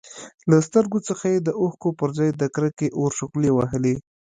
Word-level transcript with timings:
له 0.49 0.57
سترګو 0.67 0.99
څخه 1.07 1.25
يې 1.33 1.39
د 1.41 1.49
اوښکو 1.61 1.89
پرځای 2.01 2.29
د 2.35 2.43
کرکې 2.55 2.87
اور 2.99 3.11
شغلې 3.19 3.51
وهلې. 3.53 3.95